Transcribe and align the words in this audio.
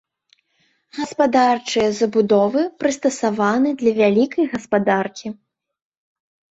Гаспадарчыя 0.97 1.87
забудовы 1.99 2.61
прыстасаваны 2.81 3.69
для 3.83 3.91
вялікай 4.01 4.45
гаспадаркі. 4.57 5.27